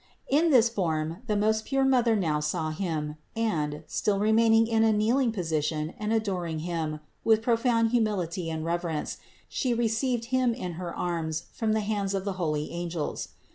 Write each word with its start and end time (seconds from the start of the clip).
In 0.29 0.49
this 0.49 0.67
form 0.67 1.17
the 1.27 1.35
most 1.35 1.63
pure 1.63 1.85
Mother 1.85 2.15
now 2.15 2.39
saw 2.39 2.71
THE 2.71 2.77
INCARNATION 2.87 3.17
405 3.35 3.59
Him 3.59 3.75
and, 3.75 3.83
still 3.85 4.17
remaining 4.19 4.65
in 4.65 4.83
a 4.83 4.91
kneeling 4.91 5.31
position 5.31 5.93
and 5.99 6.11
ador 6.11 6.47
ing 6.47 6.59
Him 6.65 6.99
with 7.23 7.43
profound 7.43 7.91
humility 7.91 8.49
and 8.49 8.65
reverence, 8.65 9.17
She 9.47 9.75
re 9.75 9.87
ceived 9.87 10.25
Him 10.33 10.55
in 10.55 10.71
her 10.81 10.91
arms 10.97 11.43
from 11.51 11.73
the 11.73 11.81
hands 11.81 12.15
of 12.15 12.25
the 12.25 12.33
holy 12.41 12.71
angels. 12.71 13.27